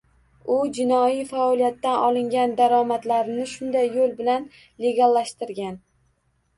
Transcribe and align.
U 0.53 0.53
jinoiy 0.77 1.19
faoliyatdan 1.33 2.07
olingan 2.07 2.57
daromadlarini 2.63 3.47
shunday 3.55 3.95
yo‘l 4.01 4.19
bilan 4.19 4.53
legallashtirgan 4.89 5.83